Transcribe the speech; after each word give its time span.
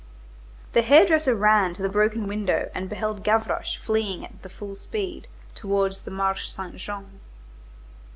The 0.73 0.81
hair 0.81 1.05
dresser 1.05 1.35
ran 1.35 1.75
to 1.75 1.83
the 1.83 1.87
broken 1.87 2.25
window 2.25 2.71
and 2.73 2.89
beheld 2.89 3.23
Gavroche 3.23 3.77
fleeing 3.85 4.25
at 4.25 4.41
the 4.41 4.49
full 4.49 4.73
speed, 4.73 5.27
towards 5.53 6.01
the 6.01 6.09
Marché 6.09 6.51
Saint 6.51 6.77
Jean. 6.77 7.19